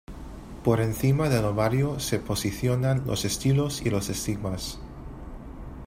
Por 0.63 0.79
encima 0.81 1.29
del 1.29 1.45
ovario 1.45 1.99
se 1.99 2.17
posicionan 2.17 3.05
los 3.05 3.23
estilos 3.23 3.83
y 3.85 3.91
los 3.91 4.09
estigmas. 4.09 4.79